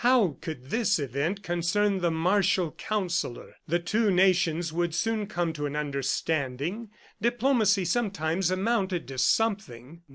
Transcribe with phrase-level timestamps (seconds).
[0.01, 3.57] How could this event concern the martial Counsellor?
[3.67, 6.89] The two nations would soon come to an understanding.
[7.21, 10.01] Diplomacy sometimes amounted to something.